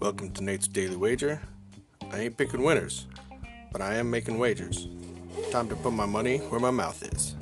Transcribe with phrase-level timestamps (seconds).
[0.00, 1.42] Welcome to Nate's Daily Wager.
[2.10, 3.06] I ain't picking winners,
[3.70, 4.88] but I am making wagers.
[5.50, 7.36] Time to put my money where my mouth is.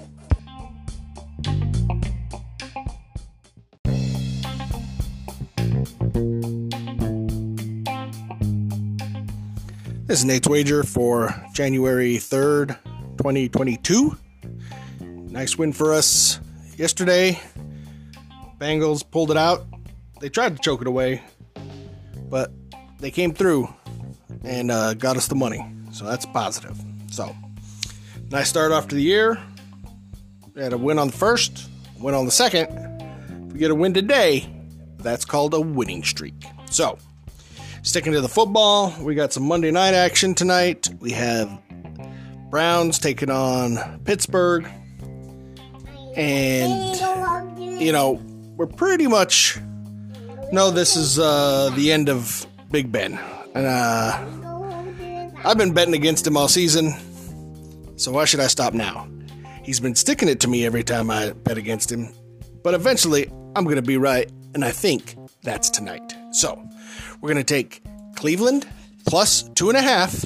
[10.09, 12.83] This is Nate's Wager for January 3rd,
[13.19, 14.17] 2022.
[15.01, 16.41] Nice win for us
[16.77, 17.41] yesterday.
[18.59, 19.67] Bengals pulled it out.
[20.21, 21.23] They tried to choke it away,
[22.29, 22.51] but
[22.99, 23.73] they came through
[24.43, 25.65] and uh, got us the money.
[25.93, 26.79] So that's positive.
[27.11, 27.35] So,
[28.31, 29.41] nice start off to the year.
[30.55, 31.69] We had a win on the first,
[31.99, 32.69] win on the second.
[33.47, 34.49] If we get a win today,
[34.99, 36.45] that's called a winning streak.
[36.71, 36.99] So,
[37.83, 40.89] Sticking to the football, we got some Monday night action tonight.
[41.01, 41.49] We have
[42.51, 44.69] Browns taking on Pittsburgh.
[46.17, 48.21] And, you know,
[48.59, 49.59] we're pretty much
[50.51, 53.19] no, this is uh, the end of Big Ben.
[53.55, 56.95] And uh, I've been betting against him all season,
[57.97, 59.09] so why should I stop now?
[59.63, 62.09] He's been sticking it to me every time I bet against him,
[62.63, 66.15] but eventually I'm going to be right, and I think that's tonight.
[66.33, 66.63] So,
[67.21, 67.83] we're going to take
[68.17, 68.67] Cleveland
[69.07, 70.25] plus two and a half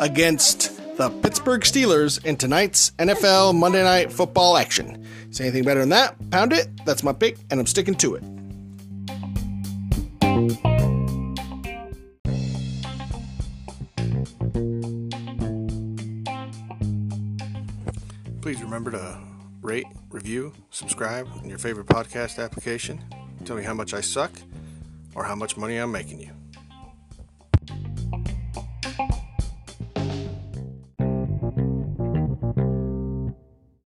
[0.00, 5.06] against the Pittsburgh Steelers in tonight's NFL Monday Night Football action.
[5.30, 6.14] Say anything better than that?
[6.30, 6.68] Pound it.
[6.84, 8.22] That's my pick, and I'm sticking to it.
[18.42, 19.18] Please remember to
[19.62, 23.02] rate, review, subscribe in your favorite podcast application.
[23.46, 24.32] Tell me how much I suck
[25.14, 26.39] or how much money I'm making you.